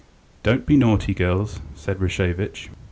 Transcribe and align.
"Don't 0.41 0.65
be 0.65 0.77
naughty, 0.77 1.13
girls," 1.13 1.59
said 1.75 1.99
Rashevitch. 1.99 2.69